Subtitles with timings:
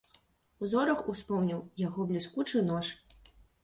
[0.71, 2.95] Зорах успомніў яго бліскучы нож.